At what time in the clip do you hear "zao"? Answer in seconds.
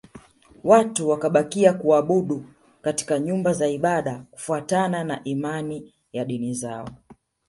6.53-6.89